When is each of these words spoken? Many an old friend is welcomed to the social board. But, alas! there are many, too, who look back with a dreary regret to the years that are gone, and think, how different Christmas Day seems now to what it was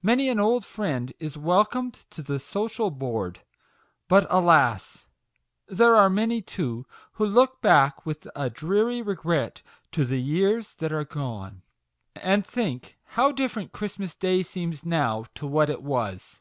Many 0.00 0.30
an 0.30 0.40
old 0.40 0.64
friend 0.64 1.12
is 1.18 1.36
welcomed 1.36 2.06
to 2.12 2.22
the 2.22 2.38
social 2.38 2.90
board. 2.90 3.40
But, 4.08 4.26
alas! 4.30 5.06
there 5.66 5.94
are 5.94 6.08
many, 6.08 6.40
too, 6.40 6.86
who 7.12 7.26
look 7.26 7.60
back 7.60 8.06
with 8.06 8.26
a 8.34 8.48
dreary 8.48 9.02
regret 9.02 9.60
to 9.92 10.06
the 10.06 10.22
years 10.22 10.74
that 10.76 10.90
are 10.90 11.04
gone, 11.04 11.60
and 12.16 12.46
think, 12.46 12.96
how 13.08 13.30
different 13.30 13.72
Christmas 13.72 14.14
Day 14.14 14.42
seems 14.42 14.86
now 14.86 15.26
to 15.36 15.46
what 15.46 15.68
it 15.68 15.82
was 15.82 16.40